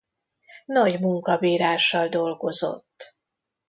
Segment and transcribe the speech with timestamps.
[0.65, 3.17] Nagy munkabírással dolgozott.